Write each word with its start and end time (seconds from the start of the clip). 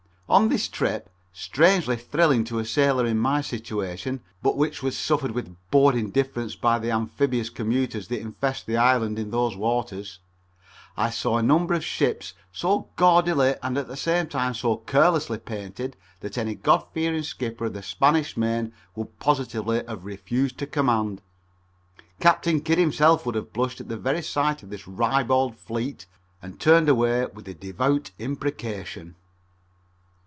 On 0.31 0.47
this 0.47 0.69
trip, 0.69 1.09
strangely 1.33 1.97
thrilling 1.97 2.45
to 2.45 2.57
a 2.59 2.63
sailor 2.63 3.05
in 3.05 3.17
my 3.19 3.41
situation, 3.41 4.21
but 4.41 4.55
which 4.55 4.81
was 4.81 4.97
suffered 4.97 5.31
with 5.31 5.57
bored 5.71 5.93
indifference 5.93 6.55
by 6.55 6.79
the 6.79 6.89
amphibious 6.89 7.49
commuters 7.49 8.07
that 8.07 8.21
infest 8.21 8.65
this 8.65 8.77
Island 8.77 9.19
in 9.19 9.31
those 9.31 9.57
waters, 9.57 10.19
I 10.95 11.09
saw 11.09 11.37
a 11.37 11.43
number 11.43 11.73
of 11.73 11.83
ships 11.83 12.33
so 12.53 12.87
gaudily 12.95 13.55
and 13.61 13.77
at 13.77 13.89
the 13.89 13.97
same 13.97 14.27
time 14.27 14.53
so 14.53 14.77
carelessly 14.77 15.37
painted 15.37 15.97
that 16.21 16.37
any 16.37 16.55
God 16.55 16.85
fearing 16.93 17.23
skipper 17.23 17.65
of 17.65 17.73
the 17.73 17.83
Spanish 17.83 18.37
Main 18.37 18.71
would 18.95 19.19
positively 19.19 19.83
have 19.85 20.05
refused 20.05 20.57
to 20.59 20.65
command. 20.65 21.21
Captain 22.21 22.61
Kidd 22.61 22.77
himself 22.77 23.25
would 23.25 23.35
have 23.35 23.51
blushed 23.51 23.81
at 23.81 23.89
the 23.89 23.97
very 23.97 24.21
sight 24.21 24.63
of 24.63 24.69
this 24.69 24.87
ribald 24.87 25.57
fleet 25.57 26.05
and 26.41 26.57
turned 26.57 26.87
away 26.87 27.25
with 27.33 27.49
a 27.49 27.53
devout 27.53 28.11
imprecation. 28.17 29.15